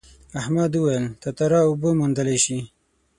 احمد 0.39 0.71
وویل 0.75 1.05
تتارا 1.23 1.59
اوبه 1.67 1.89
موندلی 1.99 2.37
شي. 2.45 2.57